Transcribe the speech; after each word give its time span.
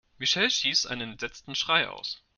Michelle 0.17 0.49
stieß 0.49 0.87
einen 0.87 1.11
entsetzten 1.11 1.53
Schrei 1.53 1.87
aus. 1.87 2.23